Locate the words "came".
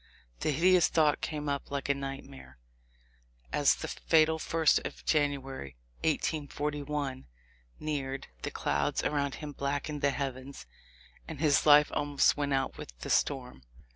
1.21-1.47